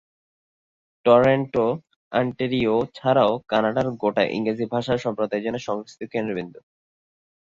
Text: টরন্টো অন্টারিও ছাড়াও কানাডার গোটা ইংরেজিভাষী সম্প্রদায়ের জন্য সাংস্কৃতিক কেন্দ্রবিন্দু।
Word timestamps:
টরন্টো 1.05 1.65
অন্টারিও 2.11 2.75
ছাড়াও 2.95 3.31
কানাডার 3.47 3.87
গোটা 4.01 4.23
ইংরেজিভাষী 4.35 4.93
সম্প্রদায়ের 5.05 5.43
জন্য 5.45 5.57
সাংস্কৃতিক 5.67 6.09
কেন্দ্রবিন্দু। 6.13 6.59